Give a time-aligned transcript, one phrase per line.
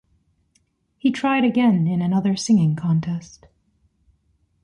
[0.97, 3.45] He tried again in another singing contest.